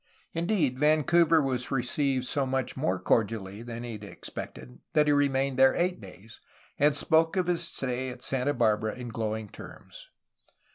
[0.33, 5.59] Indeed, Vancouver was received so much more cordially than he had expected that he remained
[5.59, 6.41] there eight days,
[6.79, 10.09] and spoke of his stay at Santa Barbara in glowing terms.